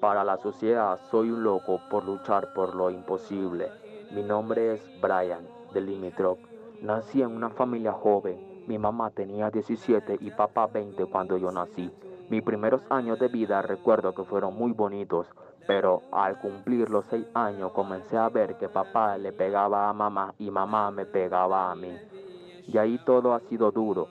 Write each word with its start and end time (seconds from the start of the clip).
Para 0.00 0.24
la 0.24 0.38
sociedad 0.38 0.98
soy 1.10 1.30
un 1.30 1.42
loco 1.42 1.78
por 1.90 2.06
luchar 2.06 2.54
por 2.54 2.74
lo 2.74 2.90
imposible. 2.90 3.70
Mi 4.12 4.22
nombre 4.22 4.72
es 4.72 5.00
Brian 5.02 5.46
de 5.74 5.82
Limitrock. 5.82 6.38
Nací 6.80 7.20
en 7.20 7.36
una 7.36 7.50
familia 7.50 7.92
joven. 7.92 8.64
Mi 8.66 8.78
mamá 8.78 9.10
tenía 9.10 9.50
17 9.50 10.16
y 10.22 10.30
papá 10.30 10.68
20 10.68 11.04
cuando 11.04 11.36
yo 11.36 11.50
nací. 11.50 11.90
Mis 12.30 12.42
primeros 12.42 12.80
años 12.88 13.18
de 13.18 13.28
vida 13.28 13.60
recuerdo 13.60 14.14
que 14.14 14.24
fueron 14.24 14.56
muy 14.56 14.72
bonitos, 14.72 15.26
pero 15.66 16.00
al 16.12 16.40
cumplir 16.40 16.88
los 16.88 17.04
seis 17.10 17.26
años 17.34 17.72
comencé 17.72 18.16
a 18.16 18.30
ver 18.30 18.56
que 18.56 18.70
papá 18.70 19.18
le 19.18 19.32
pegaba 19.32 19.90
a 19.90 19.92
mamá 19.92 20.32
y 20.38 20.50
mamá 20.50 20.90
me 20.90 21.04
pegaba 21.04 21.70
a 21.70 21.74
mí. 21.74 21.94
Y 22.66 22.78
ahí 22.78 22.98
todo 23.04 23.34
ha 23.34 23.40
sido 23.40 23.70
duro. 23.70 24.08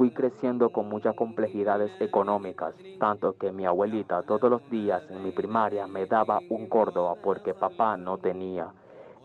Fui 0.00 0.12
creciendo 0.12 0.70
con 0.70 0.88
muchas 0.88 1.14
complejidades 1.14 1.92
económicas, 2.00 2.74
tanto 2.98 3.34
que 3.34 3.52
mi 3.52 3.66
abuelita 3.66 4.22
todos 4.22 4.50
los 4.50 4.70
días 4.70 5.02
en 5.10 5.22
mi 5.22 5.30
primaria 5.30 5.86
me 5.86 6.06
daba 6.06 6.40
un 6.48 6.68
córdoba 6.70 7.16
porque 7.22 7.52
papá 7.52 7.98
no 7.98 8.16
tenía. 8.16 8.72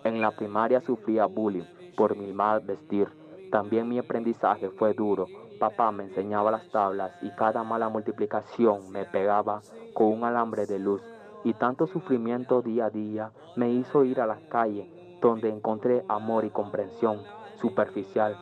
En 0.04 0.20
la 0.20 0.32
primaria 0.32 0.82
sufría 0.82 1.28
bullying 1.28 1.64
por 1.96 2.18
mi 2.18 2.34
mal 2.34 2.60
vestir. 2.60 3.08
También 3.54 3.88
mi 3.88 4.00
aprendizaje 4.00 4.70
fue 4.70 4.94
duro. 4.94 5.28
Papá 5.62 5.94
me 5.94 6.04
enseñaba 6.04 6.52
las 6.52 6.70
tablas 6.72 7.14
y 7.22 7.30
cada 7.38 7.64
mala 7.64 7.88
multiplicación 7.88 8.92
me 8.92 9.06
pegaba 9.06 9.62
con 9.94 10.08
un 10.08 10.26
alambre 10.26 10.66
de 10.66 10.80
luz. 10.80 11.02
Y 11.46 11.54
tanto 11.54 11.88
sufrimiento 11.88 12.62
día 12.62 12.88
a 12.88 12.90
día 12.90 13.32
me 13.56 13.72
hizo 13.72 14.04
ir 14.04 14.20
a 14.20 14.28
las 14.28 14.42
calles 14.50 14.90
donde 15.22 15.48
encontré 15.48 16.04
amor 16.10 16.44
y 16.44 16.50
comprensión 16.50 17.22
superficial. 17.62 18.36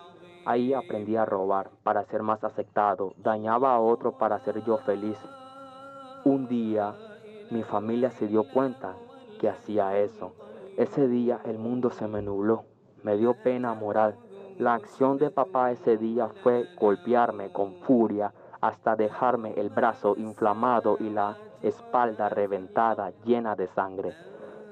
Ahí 0.45 0.73
aprendí 0.73 1.15
a 1.15 1.25
robar 1.25 1.70
para 1.83 2.03
ser 2.03 2.21
más 2.21 2.43
aceptado, 2.43 3.13
dañaba 3.17 3.73
a 3.73 3.79
otro 3.79 4.17
para 4.17 4.39
ser 4.39 4.63
yo 4.65 4.77
feliz. 4.77 5.17
Un 6.25 6.47
día 6.47 6.95
mi 7.49 7.63
familia 7.63 8.11
se 8.11 8.27
dio 8.27 8.43
cuenta 8.43 8.95
que 9.39 9.48
hacía 9.48 9.98
eso. 9.98 10.34
Ese 10.77 11.07
día 11.07 11.39
el 11.45 11.59
mundo 11.59 11.91
se 11.91 12.07
me 12.07 12.21
nubló, 12.21 12.63
me 13.03 13.15
dio 13.15 13.35
pena 13.35 13.73
moral. 13.73 14.15
La 14.57 14.73
acción 14.73 15.18
de 15.18 15.29
papá 15.29 15.71
ese 15.71 15.98
día 15.98 16.29
fue 16.41 16.65
golpearme 16.79 17.51
con 17.51 17.75
furia 17.81 18.34
hasta 18.59 18.96
dejarme 18.96 19.53
el 19.53 19.70
brazo 19.70 20.15
inflamado 20.18 20.98
y 20.99 21.09
la 21.09 21.37
espalda 21.62 22.27
reventada 22.29 23.12
llena 23.23 23.55
de 23.55 23.68
sangre. 23.68 24.13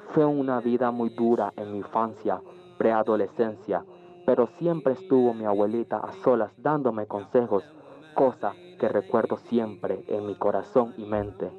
Fue 0.10 0.26
una 0.26 0.60
vida 0.60 0.92
muy 0.92 1.10
dura 1.10 1.54
en 1.56 1.72
mi 1.72 1.78
infancia, 1.78 2.42
preadolescencia, 2.78 3.84
pero 4.26 4.48
siempre 4.48 4.94
estuvo 4.94 5.34
mi 5.34 5.46
abuelita 5.46 5.98
a 5.98 6.12
solas 6.24 6.52
dándome 6.58 7.08
consejos, 7.08 7.64
cosa 8.14 8.54
que 8.80 8.88
recuerdo 8.88 9.38
siempre 9.38 10.04
en 10.08 10.26
mi 10.26 10.36
corazón 10.36 10.94
y 10.98 11.06
mente. 11.06 11.52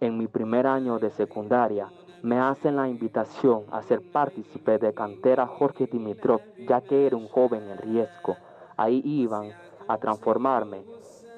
En 0.00 0.18
mi 0.18 0.26
primer 0.26 0.66
año 0.66 0.98
de 0.98 1.10
secundaria 1.10 1.88
me 2.22 2.38
hacen 2.38 2.76
la 2.76 2.88
invitación 2.88 3.64
a 3.70 3.82
ser 3.82 4.02
partícipe 4.12 4.78
de 4.78 4.92
cantera 4.92 5.46
Jorge 5.46 5.86
Dimitrov, 5.86 6.40
ya 6.68 6.80
que 6.80 7.06
era 7.06 7.16
un 7.16 7.28
joven 7.28 7.62
en 7.70 7.78
riesgo. 7.78 8.36
Ahí 8.76 9.00
iban 9.04 9.50
a 9.88 9.98
transformarme 9.98 10.84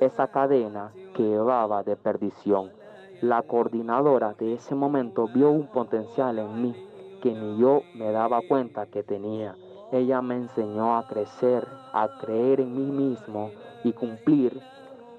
esa 0.00 0.28
cadena 0.28 0.92
que 1.14 1.22
llevaba 1.22 1.82
de 1.82 1.96
perdición. 1.96 2.70
La 3.20 3.42
coordinadora 3.42 4.34
de 4.34 4.54
ese 4.54 4.74
momento 4.74 5.26
vio 5.28 5.50
un 5.50 5.66
potencial 5.66 6.38
en 6.38 6.62
mí 6.62 6.74
que 7.20 7.34
ni 7.34 7.58
yo 7.58 7.82
me 7.94 8.12
daba 8.12 8.40
cuenta 8.48 8.86
que 8.86 9.02
tenía. 9.02 9.56
Ella 9.90 10.20
me 10.20 10.36
enseñó 10.36 10.98
a 10.98 11.06
crecer, 11.06 11.66
a 11.92 12.18
creer 12.20 12.60
en 12.60 12.74
mí 12.74 12.92
mismo 12.92 13.50
y 13.84 13.92
cumplir 13.92 14.60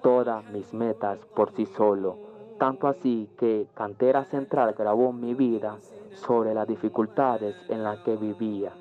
todas 0.03 0.47
mis 0.51 0.73
metas 0.73 1.17
por 1.35 1.51
sí 1.53 1.65
solo. 1.65 2.17
Tanto 2.59 2.87
así 2.87 3.29
que 3.37 3.67
Cantera 3.73 4.25
Central 4.25 4.75
grabó 4.77 5.11
mi 5.11 5.33
vida 5.33 5.77
sobre 6.13 6.53
las 6.53 6.67
dificultades 6.67 7.55
en 7.69 7.83
las 7.83 7.99
que 7.99 8.15
vivía. 8.15 8.71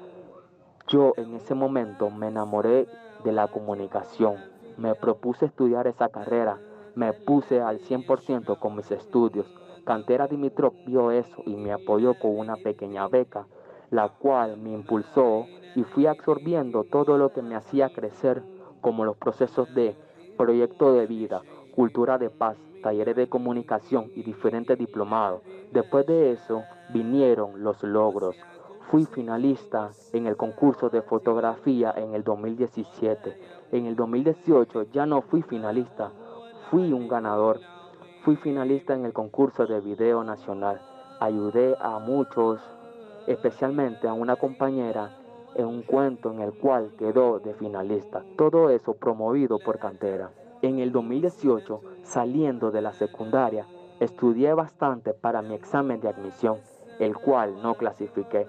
Yo 0.88 1.14
en 1.16 1.34
ese 1.34 1.54
momento 1.54 2.10
me 2.10 2.28
enamoré 2.28 2.86
de 3.24 3.32
la 3.32 3.48
comunicación. 3.48 4.36
Me 4.76 4.94
propuse 4.94 5.46
estudiar 5.46 5.86
esa 5.86 6.08
carrera. 6.08 6.58
Me 6.94 7.12
puse 7.12 7.60
al 7.60 7.78
100% 7.80 8.58
con 8.58 8.76
mis 8.76 8.90
estudios. 8.90 9.46
Cantera 9.84 10.26
Dimitrov 10.26 10.74
vio 10.84 11.10
eso 11.10 11.42
y 11.46 11.56
me 11.56 11.72
apoyó 11.72 12.18
con 12.18 12.38
una 12.38 12.56
pequeña 12.56 13.08
beca, 13.08 13.46
la 13.90 14.08
cual 14.08 14.56
me 14.56 14.72
impulsó 14.72 15.46
y 15.74 15.82
fui 15.84 16.06
absorbiendo 16.06 16.84
todo 16.84 17.18
lo 17.18 17.32
que 17.32 17.42
me 17.42 17.54
hacía 17.54 17.90
crecer, 17.90 18.42
como 18.80 19.04
los 19.04 19.16
procesos 19.16 19.74
de 19.74 19.96
proyecto 20.36 20.92
de 20.92 21.06
vida, 21.06 21.42
cultura 21.74 22.18
de 22.18 22.30
paz, 22.30 22.56
talleres 22.82 23.16
de 23.16 23.28
comunicación 23.28 24.10
y 24.14 24.22
diferentes 24.22 24.78
diplomados. 24.78 25.42
Después 25.72 26.06
de 26.06 26.32
eso 26.32 26.62
vinieron 26.92 27.62
los 27.62 27.82
logros. 27.82 28.36
Fui 28.90 29.04
finalista 29.04 29.90
en 30.12 30.26
el 30.26 30.36
concurso 30.36 30.88
de 30.88 31.02
fotografía 31.02 31.92
en 31.96 32.14
el 32.14 32.24
2017. 32.24 33.36
En 33.72 33.86
el 33.86 33.96
2018 33.96 34.84
ya 34.92 35.04
no 35.04 35.20
fui 35.22 35.42
finalista, 35.42 36.10
fui 36.70 36.92
un 36.92 37.08
ganador. 37.08 37.60
Fui 38.24 38.36
finalista 38.36 38.94
en 38.94 39.04
el 39.04 39.12
concurso 39.12 39.66
de 39.66 39.80
video 39.80 40.24
nacional. 40.24 40.80
Ayudé 41.20 41.76
a 41.80 41.98
muchos, 41.98 42.60
especialmente 43.28 44.08
a 44.08 44.14
una 44.14 44.36
compañera 44.36 45.16
en 45.54 45.66
un 45.66 45.82
cuento 45.82 46.32
en 46.32 46.40
el 46.40 46.52
cual 46.52 46.92
quedó 46.98 47.38
de 47.40 47.54
finalista. 47.54 48.24
Todo 48.36 48.70
eso 48.70 48.94
promovido 48.94 49.58
por 49.58 49.78
Cantera. 49.78 50.30
En 50.62 50.78
el 50.78 50.92
2018, 50.92 51.80
saliendo 52.02 52.70
de 52.70 52.80
la 52.80 52.92
secundaria, 52.92 53.66
estudié 54.00 54.54
bastante 54.54 55.12
para 55.12 55.42
mi 55.42 55.54
examen 55.54 56.00
de 56.00 56.08
admisión, 56.08 56.56
el 56.98 57.16
cual 57.16 57.62
no 57.62 57.74
clasifiqué, 57.74 58.46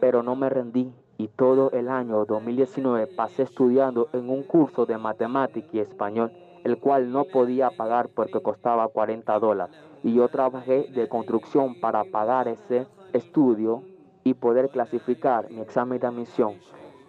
pero 0.00 0.22
no 0.22 0.34
me 0.34 0.48
rendí 0.48 0.92
y 1.18 1.28
todo 1.28 1.70
el 1.72 1.88
año 1.88 2.24
2019 2.24 3.08
pasé 3.08 3.42
estudiando 3.42 4.08
en 4.12 4.30
un 4.30 4.42
curso 4.42 4.86
de 4.86 4.98
matemática 4.98 5.68
y 5.72 5.78
español, 5.80 6.32
el 6.64 6.78
cual 6.78 7.12
no 7.12 7.24
podía 7.24 7.70
pagar 7.70 8.08
porque 8.08 8.40
costaba 8.40 8.88
40 8.88 9.38
dólares. 9.38 9.76
Y 10.02 10.14
yo 10.14 10.28
trabajé 10.28 10.88
de 10.92 11.08
construcción 11.08 11.78
para 11.80 12.02
pagar 12.04 12.48
ese 12.48 12.86
estudio 13.12 13.82
y 14.24 14.34
poder 14.34 14.70
clasificar 14.70 15.50
mi 15.50 15.60
examen 15.60 15.98
de 15.98 16.06
admisión. 16.06 16.54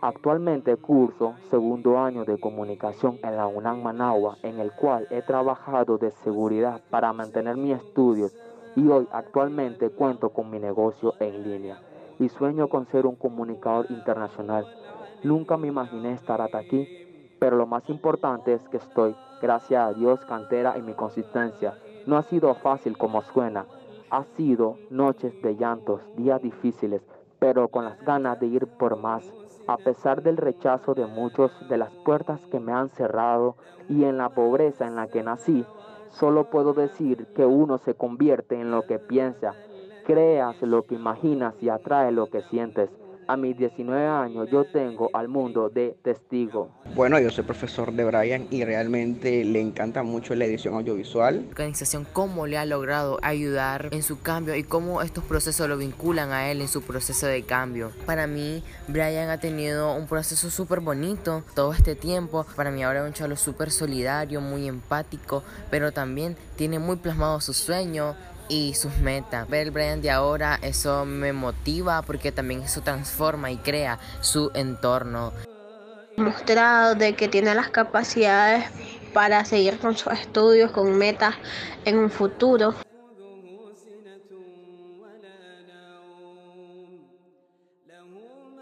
Actualmente 0.01 0.75
curso 0.75 1.35
segundo 1.49 1.97
año 1.97 2.25
de 2.25 2.37
comunicación 2.37 3.19
en 3.23 3.37
la 3.37 3.47
UNAM 3.47 3.81
Managua, 3.81 4.37
en 4.43 4.59
el 4.59 4.71
cual 4.73 5.07
he 5.09 5.21
trabajado 5.21 5.97
de 5.97 6.11
seguridad 6.11 6.81
para 6.89 7.13
mantener 7.13 7.55
mis 7.55 7.77
estudios 7.77 8.35
y 8.75 8.87
hoy 8.87 9.07
actualmente 9.11 9.89
cuento 9.89 10.29
con 10.29 10.49
mi 10.49 10.59
negocio 10.59 11.13
en 11.19 11.43
línea 11.43 11.79
y 12.19 12.29
sueño 12.29 12.67
con 12.67 12.85
ser 12.87 13.05
un 13.05 13.15
comunicador 13.15 13.85
internacional. 13.89 14.65
Nunca 15.23 15.57
me 15.57 15.67
imaginé 15.67 16.11
estar 16.11 16.41
hasta 16.41 16.57
aquí, 16.57 16.87
pero 17.39 17.55
lo 17.55 17.65
más 17.65 17.89
importante 17.89 18.53
es 18.53 18.67
que 18.69 18.77
estoy, 18.77 19.15
gracias 19.41 19.87
a 19.87 19.93
Dios, 19.93 20.19
cantera 20.25 20.77
y 20.77 20.81
mi 20.81 20.93
consistencia. 20.93 21.77
No 22.05 22.17
ha 22.17 22.23
sido 22.23 22.53
fácil 22.55 22.97
como 22.97 23.21
suena, 23.21 23.65
ha 24.13 24.23
sido 24.37 24.77
noches 24.91 25.33
de 25.41 25.55
llantos, 25.55 25.99
días 26.15 26.39
difíciles, 26.39 27.01
pero 27.39 27.69
con 27.69 27.85
las 27.85 27.99
ganas 28.05 28.39
de 28.39 28.45
ir 28.45 28.67
por 28.67 28.95
más, 28.95 29.33
a 29.65 29.75
pesar 29.77 30.21
del 30.21 30.37
rechazo 30.37 30.93
de 30.93 31.07
muchos 31.07 31.51
de 31.67 31.79
las 31.79 31.91
puertas 32.05 32.45
que 32.45 32.59
me 32.59 32.73
han 32.73 32.89
cerrado 32.89 33.55
y 33.89 34.03
en 34.03 34.19
la 34.19 34.29
pobreza 34.29 34.85
en 34.85 34.97
la 34.97 35.07
que 35.07 35.23
nací, 35.23 35.65
solo 36.09 36.51
puedo 36.51 36.73
decir 36.73 37.25
que 37.35 37.47
uno 37.47 37.79
se 37.79 37.95
convierte 37.95 38.61
en 38.61 38.69
lo 38.69 38.83
que 38.83 38.99
piensa, 38.99 39.55
creas 40.05 40.61
lo 40.61 40.83
que 40.83 40.93
imaginas 40.93 41.55
y 41.63 41.69
atrae 41.69 42.11
lo 42.11 42.27
que 42.27 42.43
sientes. 42.43 42.91
A 43.27 43.37
mis 43.37 43.57
19 43.57 44.05
años 44.05 44.49
yo 44.51 44.65
tengo 44.65 45.09
al 45.13 45.27
mundo 45.27 45.69
de 45.69 45.95
testigo. 46.03 46.69
Bueno, 46.95 47.19
yo 47.19 47.29
soy 47.29 47.43
profesor 47.43 47.93
de 47.93 48.03
Brian 48.03 48.47
y 48.49 48.63
realmente 48.65 49.45
le 49.45 49.61
encanta 49.61 50.03
mucho 50.03 50.35
la 50.35 50.45
edición 50.45 50.73
audiovisual. 50.75 51.43
La 51.43 51.49
organización 51.49 52.05
cómo 52.11 52.47
le 52.47 52.57
ha 52.57 52.65
logrado 52.65 53.19
ayudar 53.21 53.89
en 53.91 54.03
su 54.03 54.19
cambio 54.21 54.55
y 54.55 54.63
cómo 54.63 55.01
estos 55.01 55.23
procesos 55.23 55.69
lo 55.69 55.77
vinculan 55.77 56.31
a 56.31 56.51
él 56.51 56.61
en 56.61 56.67
su 56.67 56.81
proceso 56.81 57.27
de 57.27 57.43
cambio. 57.43 57.91
Para 58.05 58.27
mí, 58.27 58.63
Brian 58.87 59.29
ha 59.29 59.39
tenido 59.39 59.95
un 59.95 60.07
proceso 60.07 60.49
súper 60.49 60.81
bonito 60.81 61.43
todo 61.55 61.73
este 61.73 61.95
tiempo. 61.95 62.45
Para 62.55 62.71
mí 62.71 62.83
ahora 62.83 63.01
es 63.01 63.07
un 63.07 63.13
chalo 63.13 63.35
súper 63.37 63.71
solidario, 63.71 64.41
muy 64.41 64.67
empático, 64.67 65.43
pero 65.71 65.91
también 65.91 66.35
tiene 66.55 66.79
muy 66.79 66.97
plasmado 66.97 67.39
su 67.39 67.53
sueño 67.53 68.15
y 68.53 68.75
sus 68.75 68.97
metas. 68.99 69.49
Ver 69.49 69.67
el 69.67 69.71
Brian 69.71 70.01
de 70.01 70.11
ahora, 70.11 70.59
eso 70.61 71.05
me 71.05 71.33
motiva 71.33 72.03
porque 72.03 72.31
también 72.31 72.61
eso 72.61 72.81
transforma 72.81 73.49
y 73.49 73.57
crea 73.57 73.97
su 74.21 74.51
entorno. 74.53 75.33
Mostrado 76.17 76.93
de 76.93 77.15
que 77.15 77.27
tiene 77.27 77.55
las 77.55 77.71
capacidades 77.71 78.65
para 79.11 79.43
seguir 79.45 79.79
con 79.79 79.97
sus 79.97 80.13
estudios, 80.13 80.69
con 80.71 80.95
metas 80.95 81.33
en 81.85 81.97
un 81.97 82.11
futuro. 82.11 82.75